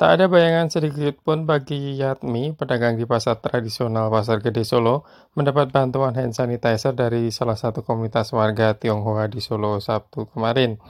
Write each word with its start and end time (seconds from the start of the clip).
Tak 0.00 0.16
ada 0.16 0.32
bayangan 0.32 0.72
sedikit 0.72 1.20
pun 1.20 1.44
bagi 1.44 2.00
Yatmi, 2.00 2.56
pedagang 2.56 2.96
di 2.96 3.04
pasar 3.04 3.36
tradisional 3.36 4.08
Pasar 4.08 4.40
Gede 4.40 4.64
Solo, 4.64 5.04
mendapat 5.36 5.68
bantuan 5.68 6.16
hand 6.16 6.32
sanitizer 6.32 6.96
dari 6.96 7.28
salah 7.28 7.52
satu 7.52 7.84
komunitas 7.84 8.32
warga 8.32 8.72
Tionghoa 8.72 9.28
di 9.28 9.44
Solo 9.44 9.76
Sabtu 9.76 10.24
kemarin. 10.32 10.80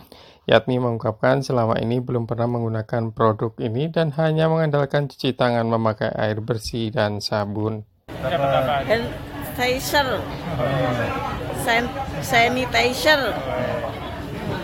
Yatmi 0.46 0.78
mengungkapkan 0.78 1.42
selama 1.42 1.82
ini 1.82 1.98
belum 1.98 2.30
pernah 2.30 2.46
menggunakan 2.46 3.10
produk 3.10 3.50
ini 3.58 3.90
dan 3.90 4.14
hanya 4.14 4.46
mengandalkan 4.46 5.10
cuci 5.10 5.34
tangan 5.34 5.66
memakai 5.66 6.14
air 6.14 6.38
bersih 6.38 6.94
dan 6.94 7.18
sabun. 7.18 7.82
Hand 8.14 9.10
sanitizer, 9.58 10.22
San- 11.66 11.94
sanitizer, 12.22 13.34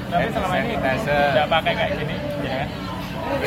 Tapi 0.07 0.27
selama 0.31 0.55
ini 0.63 0.79
tidak 0.79 1.47
pakai 1.51 1.73
kayak 1.75 1.93
gini, 1.99 2.15
ya 2.47 2.55
kan? 2.63 2.86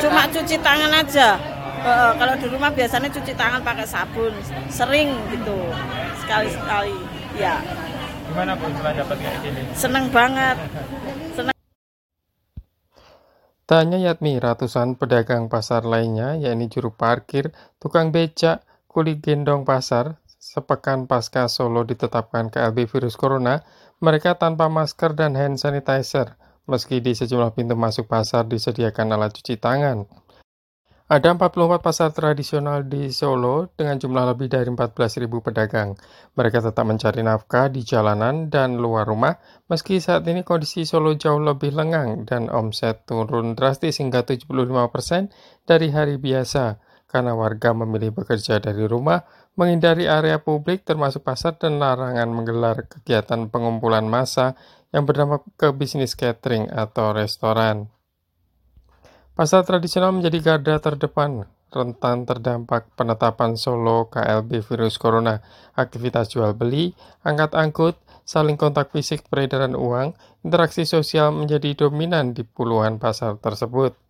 Cuma 0.00 0.28
cuci 0.28 0.56
tangan 0.60 0.92
aja. 0.92 1.36
Eh, 1.80 2.12
kalau 2.20 2.34
di 2.36 2.46
rumah 2.52 2.68
biasanya 2.68 3.08
cuci 3.08 3.32
tangan 3.32 3.64
pakai 3.64 3.88
sabun, 3.88 4.36
sering 4.68 5.16
gitu, 5.32 5.58
sekali 6.20 6.48
sekali. 6.52 6.92
Ya, 7.40 7.56
Gimana 8.30 8.54
Bu 8.54 8.70
setelah 8.70 8.94
dapat 8.94 9.16
kayak 9.18 9.38
gini? 9.42 9.60
seneng 9.74 10.06
banget. 10.14 10.56
Seneng. 11.34 11.56
Tanya 13.66 13.98
Yatmi, 13.98 14.38
ratusan 14.38 14.94
pedagang 14.94 15.50
pasar 15.50 15.82
lainnya, 15.82 16.38
yakni 16.38 16.70
juru 16.70 16.94
parkir, 16.94 17.50
tukang 17.82 18.14
becak, 18.14 18.62
kuli 18.86 19.18
gendong 19.18 19.66
pasar, 19.66 20.22
sepekan 20.38 21.10
pasca 21.10 21.50
Solo 21.50 21.82
ditetapkan 21.82 22.54
KLB 22.54 22.86
virus 22.86 23.18
corona, 23.18 23.66
mereka 23.98 24.38
tanpa 24.38 24.70
masker 24.70 25.14
dan 25.18 25.34
hand 25.34 25.58
sanitizer, 25.58 26.38
meski 26.68 27.00
di 27.00 27.16
sejumlah 27.16 27.56
pintu 27.56 27.78
masuk 27.78 28.10
pasar 28.10 28.48
disediakan 28.48 29.14
alat 29.14 29.36
cuci 29.36 29.56
tangan. 29.56 30.04
Ada 31.10 31.34
44 31.34 31.82
pasar 31.82 32.14
tradisional 32.14 32.86
di 32.86 33.10
Solo 33.10 33.74
dengan 33.74 33.98
jumlah 33.98 34.30
lebih 34.30 34.46
dari 34.46 34.70
14.000 34.70 35.26
pedagang. 35.42 35.98
Mereka 36.38 36.62
tetap 36.62 36.86
mencari 36.86 37.26
nafkah 37.26 37.66
di 37.66 37.82
jalanan 37.82 38.46
dan 38.46 38.78
luar 38.78 39.10
rumah, 39.10 39.34
meski 39.66 39.98
saat 39.98 40.22
ini 40.30 40.46
kondisi 40.46 40.86
Solo 40.86 41.18
jauh 41.18 41.42
lebih 41.42 41.74
lengang 41.74 42.30
dan 42.30 42.46
omset 42.46 43.10
turun 43.10 43.58
drastis 43.58 43.98
hingga 43.98 44.22
75% 44.22 45.66
dari 45.66 45.90
hari 45.90 46.14
biasa 46.14 46.89
karena 47.10 47.34
warga 47.34 47.74
memilih 47.74 48.14
bekerja 48.14 48.62
dari 48.62 48.86
rumah, 48.86 49.26
menghindari 49.58 50.06
area 50.06 50.38
publik 50.38 50.86
termasuk 50.86 51.26
pasar 51.26 51.58
dan 51.58 51.82
larangan 51.82 52.30
menggelar 52.30 52.86
kegiatan 52.86 53.50
pengumpulan 53.50 54.06
massa 54.06 54.54
yang 54.94 55.10
berdampak 55.10 55.42
ke 55.58 55.74
bisnis 55.74 56.14
catering 56.14 56.70
atau 56.70 57.10
restoran. 57.10 57.90
Pasar 59.34 59.66
tradisional 59.66 60.14
menjadi 60.14 60.38
garda 60.54 60.78
terdepan 60.78 61.50
rentan 61.70 62.26
terdampak 62.26 62.90
penetapan 62.98 63.54
Solo 63.54 64.10
KLB 64.10 64.60
virus 64.66 64.98
corona, 64.98 65.38
aktivitas 65.78 66.28
jual 66.34 66.52
beli, 66.52 66.92
angkat 67.22 67.54
angkut, 67.54 67.96
saling 68.26 68.58
kontak 68.58 68.90
fisik 68.90 69.26
peredaran 69.30 69.78
uang, 69.78 70.18
interaksi 70.42 70.82
sosial 70.82 71.30
menjadi 71.30 71.86
dominan 71.86 72.34
di 72.34 72.42
puluhan 72.42 72.98
pasar 72.98 73.38
tersebut. 73.38 74.09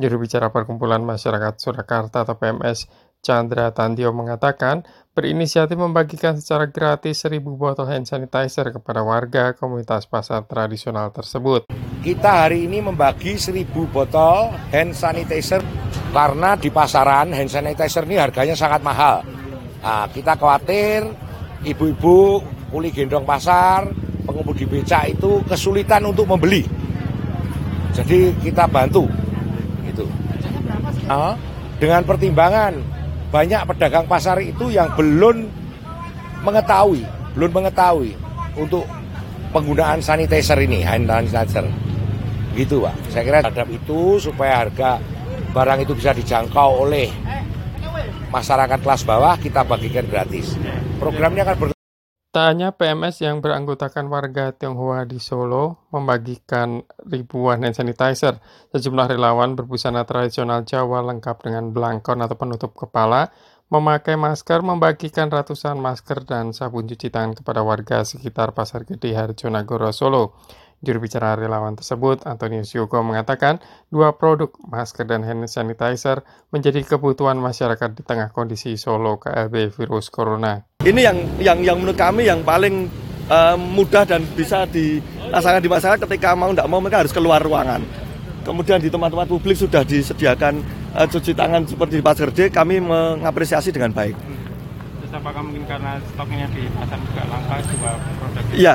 Juru 0.00 0.24
bicara 0.24 0.48
Perkumpulan 0.48 1.04
Masyarakat 1.04 1.60
Surakarta 1.60 2.24
atau 2.24 2.40
PMS 2.40 2.88
Chandra 3.20 3.68
Tandio 3.76 4.08
mengatakan 4.16 4.88
berinisiatif 5.12 5.76
membagikan 5.76 6.40
secara 6.40 6.72
gratis 6.72 7.28
1000 7.28 7.44
botol 7.44 7.84
hand 7.84 8.08
sanitizer 8.08 8.72
kepada 8.72 9.04
warga 9.04 9.52
komunitas 9.52 10.08
pasar 10.08 10.48
tradisional 10.48 11.12
tersebut. 11.12 11.68
Kita 12.00 12.48
hari 12.48 12.64
ini 12.64 12.80
membagi 12.80 13.36
1000 13.36 13.68
botol 13.92 14.56
hand 14.72 14.96
sanitizer 14.96 15.60
karena 16.08 16.56
di 16.56 16.72
pasaran 16.72 17.28
hand 17.36 17.52
sanitizer 17.52 18.08
ini 18.08 18.16
harganya 18.16 18.56
sangat 18.56 18.80
mahal. 18.80 19.20
Nah, 19.84 20.08
kita 20.08 20.40
khawatir 20.40 21.04
ibu-ibu 21.68 22.40
kuli 22.72 22.88
gendong 22.88 23.28
pasar, 23.28 23.92
pengemudi 24.24 24.64
becak 24.64 25.20
itu 25.20 25.44
kesulitan 25.44 26.00
untuk 26.08 26.24
membeli. 26.24 26.64
Jadi 27.92 28.32
kita 28.40 28.64
bantu. 28.64 29.21
Nah, 31.12 31.36
dengan 31.76 32.00
pertimbangan 32.08 32.72
banyak 33.28 33.68
pedagang 33.68 34.08
pasar 34.08 34.40
itu 34.40 34.72
yang 34.72 34.88
belum 34.96 35.44
mengetahui, 36.40 37.04
belum 37.36 37.52
mengetahui 37.52 38.16
untuk 38.56 38.88
penggunaan 39.52 40.00
sanitizer 40.00 40.56
ini, 40.64 40.80
hand 40.80 41.04
sanitizer. 41.04 41.68
Gitu, 42.56 42.80
Pak. 42.80 42.96
Saya 43.12 43.22
kira 43.28 43.44
terhadap 43.44 43.68
itu 43.68 44.24
supaya 44.24 44.64
harga 44.64 44.96
barang 45.52 45.84
itu 45.84 45.92
bisa 45.92 46.16
dijangkau 46.16 46.88
oleh 46.88 47.12
masyarakat 48.32 48.80
kelas 48.80 49.04
bawah 49.04 49.36
kita 49.36 49.68
bagikan 49.68 50.08
gratis. 50.08 50.56
Programnya 50.96 51.44
akan 51.44 51.56
ber 51.60 51.81
Tak 52.32 52.48
hanya 52.48 52.72
PMS 52.72 53.20
yang 53.20 53.44
beranggotakan 53.44 54.08
warga 54.08 54.56
Tionghoa 54.56 55.04
di 55.04 55.20
Solo 55.20 55.84
membagikan 55.92 56.80
ribuan 57.04 57.60
hand 57.60 57.76
sanitizer, 57.76 58.40
sejumlah 58.72 59.12
relawan 59.12 59.52
berbusana 59.52 60.08
tradisional 60.08 60.64
Jawa 60.64 61.04
lengkap 61.12 61.44
dengan 61.44 61.76
belangkon 61.76 62.24
atau 62.24 62.32
penutup 62.40 62.72
kepala, 62.72 63.28
memakai 63.68 64.16
masker, 64.16 64.64
membagikan 64.64 65.28
ratusan 65.28 65.76
masker 65.76 66.24
dan 66.24 66.56
sabun 66.56 66.88
cuci 66.88 67.12
tangan 67.12 67.36
kepada 67.36 67.60
warga 67.60 68.00
sekitar 68.00 68.56
Pasar 68.56 68.88
Gede 68.88 69.12
Harjonagoro, 69.12 69.92
Solo. 69.92 70.32
Juru 70.82 70.98
bicara 71.06 71.38
relawan 71.38 71.78
tersebut, 71.78 72.26
Antonius 72.26 72.74
Yogo, 72.74 72.98
mengatakan 73.06 73.62
dua 73.86 74.18
produk, 74.18 74.50
masker 74.66 75.06
dan 75.06 75.22
hand 75.22 75.46
sanitizer, 75.46 76.26
menjadi 76.50 76.82
kebutuhan 76.82 77.38
masyarakat 77.38 77.94
di 77.94 78.02
tengah 78.02 78.34
kondisi 78.34 78.74
Solo 78.74 79.14
KLB 79.22 79.70
virus 79.78 80.10
corona. 80.10 80.58
Ini 80.82 81.00
yang 81.06 81.18
yang 81.38 81.58
yang 81.62 81.76
menurut 81.78 81.94
kami 81.94 82.26
yang 82.26 82.42
paling 82.42 82.90
eh, 83.30 83.54
mudah 83.54 84.02
dan 84.02 84.26
bisa 84.34 84.66
dirasakan 84.66 85.62
di 85.62 85.70
masyarakat 85.70 86.02
ketika 86.02 86.34
mau 86.34 86.50
tidak 86.50 86.66
mau 86.66 86.82
mereka 86.82 87.06
harus 87.06 87.14
keluar 87.14 87.38
ruangan. 87.38 87.86
Kemudian 88.42 88.82
di 88.82 88.90
tempat-tempat 88.90 89.30
publik 89.30 89.54
sudah 89.54 89.86
disediakan 89.86 90.66
eh, 90.98 91.06
cuci 91.06 91.30
tangan 91.38 91.62
seperti 91.62 92.02
di 92.02 92.04
Pasar 92.04 92.34
Gede, 92.34 92.50
kami 92.50 92.82
mengapresiasi 92.82 93.70
dengan 93.70 93.94
baik. 93.94 94.18
Terus 94.98 95.14
apakah 95.14 95.46
mungkin 95.46 95.62
karena 95.62 96.02
stoknya 96.10 96.50
di 96.50 96.66
pasar 96.74 96.98
juga 97.06 97.22
langka 97.30 97.54
dua 97.70 97.90
produk? 98.18 98.42
Iya, 98.50 98.74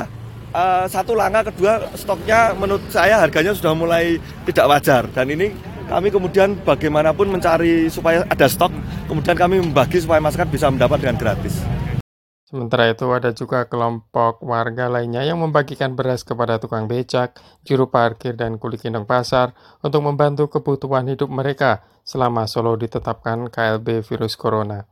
eh, 0.52 0.84
satu 0.88 1.12
langkah, 1.16 1.48
kedua 1.52 1.92
stoknya 1.98 2.54
menurut 2.56 2.84
saya 2.88 3.20
harganya 3.20 3.52
sudah 3.52 3.72
mulai 3.76 4.16
tidak 4.48 4.66
wajar 4.68 5.02
dan 5.12 5.28
ini 5.32 5.52
kami 5.88 6.12
kemudian 6.12 6.52
bagaimanapun 6.68 7.32
mencari 7.32 7.88
supaya 7.88 8.20
ada 8.28 8.44
stok, 8.44 8.70
kemudian 9.08 9.34
kami 9.34 9.56
membagi 9.64 10.04
supaya 10.04 10.20
masyarakat 10.20 10.52
bisa 10.52 10.68
mendapat 10.68 11.00
dengan 11.00 11.16
gratis. 11.16 11.64
Sementara 12.48 12.88
itu 12.88 13.04
ada 13.12 13.28
juga 13.36 13.68
kelompok 13.68 14.40
warga 14.40 14.88
lainnya 14.88 15.20
yang 15.20 15.36
membagikan 15.36 15.92
beras 15.92 16.24
kepada 16.24 16.56
tukang 16.56 16.88
becak, 16.88 17.36
juru 17.60 17.92
parkir 17.92 18.40
dan 18.40 18.56
kuli 18.56 18.80
gendong 18.80 19.04
pasar 19.04 19.52
untuk 19.84 20.00
membantu 20.00 20.48
kebutuhan 20.48 21.12
hidup 21.12 21.28
mereka 21.28 21.84
selama 22.08 22.48
Solo 22.48 22.72
ditetapkan 22.80 23.52
KLB 23.52 24.00
virus 24.00 24.32
corona. 24.40 24.88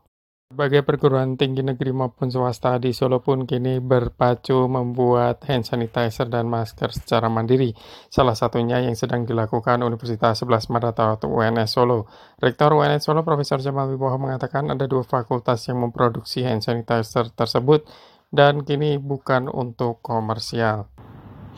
Berbagai 0.47 0.87
perguruan 0.87 1.34
tinggi 1.34 1.59
negeri 1.59 1.91
maupun 1.91 2.31
swasta 2.31 2.79
di 2.79 2.95
Solo 2.95 3.19
pun 3.19 3.51
kini 3.51 3.83
berpacu 3.83 4.71
membuat 4.71 5.43
hand 5.43 5.67
sanitizer 5.67 6.31
dan 6.31 6.47
masker 6.47 6.95
secara 6.95 7.27
mandiri. 7.27 7.75
Salah 8.07 8.39
satunya 8.39 8.79
yang 8.79 8.95
sedang 8.95 9.27
dilakukan 9.27 9.83
Universitas 9.83 10.47
11 10.47 10.71
Maret 10.71 11.03
atau 11.03 11.35
UNS 11.35 11.67
Solo. 11.67 12.06
Rektor 12.39 12.79
UNS 12.79 13.03
Solo 13.03 13.27
Profesor 13.27 13.59
Jamal 13.59 13.91
Wibowo 13.91 14.23
mengatakan 14.23 14.71
ada 14.71 14.87
dua 14.87 15.03
fakultas 15.03 15.67
yang 15.67 15.83
memproduksi 15.83 16.47
hand 16.47 16.62
sanitizer 16.62 17.27
tersebut 17.35 17.83
dan 18.31 18.62
kini 18.62 19.03
bukan 19.03 19.51
untuk 19.51 19.99
komersial. 19.99 20.87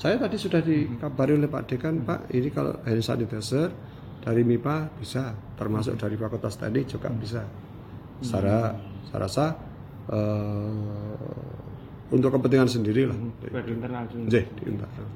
Saya 0.01 0.17
tadi 0.17 0.41
sudah 0.41 0.65
dikabari 0.65 1.37
oleh 1.37 1.53
Pak 1.53 1.77
Dekan, 1.77 2.09
Pak, 2.09 2.33
ini 2.33 2.49
kalau 2.49 2.81
hand 2.89 3.05
sanitizer 3.05 3.69
dari 4.25 4.49
MIPA 4.49 4.97
bisa, 4.97 5.37
termasuk 5.61 6.01
dari 6.01 6.17
fakultas 6.17 6.57
tadi 6.57 6.89
juga 6.89 7.13
bisa. 7.13 7.68
Secara 8.19 8.75
saya 9.09 9.19
rasa 9.19 9.45
eh, 10.11 11.09
untuk 12.13 12.33
kepentingan 12.33 12.69
sendiri 12.69 13.09
lah. 13.09 13.17
Buat 13.49 13.67
internal 13.69 14.05
juga. 14.09 14.25
Nggih, 14.29 14.45
di 14.57 14.63
internal. 14.69 15.07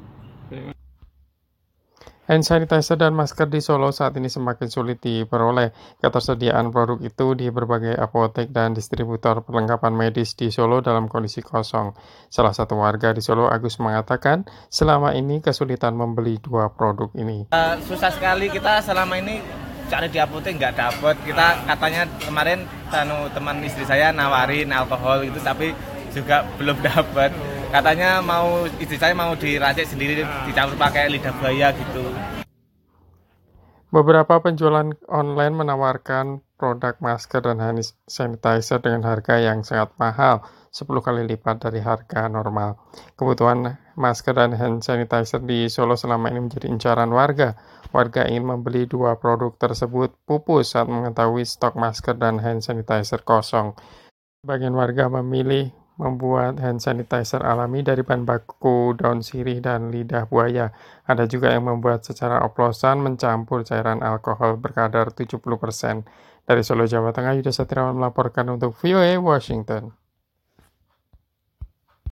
Hand 2.23 2.47
sanitizer 2.47 2.95
dan 2.95 3.19
masker 3.19 3.51
di 3.51 3.59
Solo 3.59 3.91
saat 3.91 4.15
ini 4.15 4.31
semakin 4.31 4.71
sulit 4.71 5.03
diperoleh. 5.03 5.99
Ketersediaan 5.99 6.71
produk 6.71 7.03
itu 7.03 7.35
di 7.35 7.51
berbagai 7.51 7.99
apotek 7.99 8.55
dan 8.55 8.79
distributor 8.79 9.43
perlengkapan 9.43 9.91
medis 9.91 10.39
di 10.39 10.55
Solo 10.55 10.79
dalam 10.79 11.11
kondisi 11.11 11.43
kosong. 11.43 11.93
Salah 12.31 12.55
satu 12.55 12.79
warga 12.79 13.11
di 13.11 13.19
Solo, 13.19 13.51
Agus, 13.51 13.83
mengatakan 13.83 14.47
selama 14.71 15.19
ini 15.19 15.43
kesulitan 15.43 15.99
membeli 15.99 16.39
dua 16.39 16.71
produk 16.71 17.11
ini. 17.19 17.51
Eh, 17.51 17.75
susah 17.91 18.15
sekali 18.15 18.49
kita 18.55 18.79
selama 18.87 19.19
ini 19.19 19.43
cari 19.91 20.07
di 20.11 20.19
apotek 20.19 20.59
nggak 20.59 20.75
dapet. 20.75 21.17
Kita 21.27 21.67
katanya 21.67 22.03
kemarin 22.23 22.67
tanu 22.93 23.27
teman 23.33 23.63
istri 23.65 23.83
saya 23.87 24.11
nawarin 24.13 24.71
alkohol 24.71 25.25
itu 25.27 25.39
tapi 25.43 25.73
juga 26.13 26.45
belum 26.61 26.77
dapet. 26.85 27.33
Katanya 27.73 28.21
mau 28.21 28.69
istri 28.79 29.01
saya 29.01 29.17
mau 29.17 29.33
diracik 29.33 29.89
sendiri 29.89 30.23
dicampur 30.45 30.77
pakai 30.77 31.09
lidah 31.09 31.33
buaya 31.41 31.73
gitu. 31.73 32.05
Beberapa 33.93 34.41
penjualan 34.41 34.89
online 35.09 35.55
menawarkan 35.57 36.41
produk 36.63 36.95
masker 37.03 37.43
dan 37.43 37.59
hand 37.59 37.83
sanitizer 38.07 38.79
dengan 38.79 39.03
harga 39.03 39.43
yang 39.43 39.67
sangat 39.67 39.91
mahal, 39.99 40.47
10 40.71 40.87
kali 41.03 41.27
lipat 41.27 41.59
dari 41.59 41.83
harga 41.83 42.31
normal. 42.31 42.79
Kebutuhan 43.19 43.75
masker 43.99 44.39
dan 44.39 44.55
hand 44.55 44.87
sanitizer 44.87 45.43
di 45.43 45.67
Solo 45.67 45.99
selama 45.99 46.31
ini 46.31 46.47
menjadi 46.47 46.71
incaran 46.71 47.11
warga. 47.11 47.59
Warga 47.91 48.31
ingin 48.31 48.47
membeli 48.47 48.87
dua 48.87 49.19
produk 49.19 49.59
tersebut 49.59 50.15
pupus 50.23 50.79
saat 50.79 50.87
mengetahui 50.87 51.43
stok 51.43 51.75
masker 51.75 52.15
dan 52.15 52.39
hand 52.39 52.63
sanitizer 52.63 53.27
kosong. 53.27 53.75
Sebagian 54.47 54.79
warga 54.79 55.11
memilih 55.11 55.75
membuat 56.01 56.57
hand 56.63 56.81
sanitizer 56.81 57.45
alami 57.45 57.85
dari 57.85 58.01
bahan 58.01 58.25
baku 58.25 58.97
daun 58.97 59.21
sirih 59.21 59.61
dan 59.61 59.93
lidah 59.93 60.25
buaya. 60.31 60.73
Ada 61.05 61.29
juga 61.29 61.53
yang 61.53 61.69
membuat 61.69 62.07
secara 62.07 62.41
oplosan 62.47 63.03
mencampur 63.05 63.67
cairan 63.67 64.01
alkohol 64.01 64.57
berkadar 64.57 65.13
70%. 65.13 66.32
Dari 66.43 66.67
Solo, 66.67 66.91
Jawa 66.91 67.15
Tengah, 67.15 67.39
Yudha 67.39 67.55
Satriawan 67.55 67.95
melaporkan 67.95 68.51
untuk 68.51 68.75
VOA 68.75 69.15
Washington. 69.23 70.02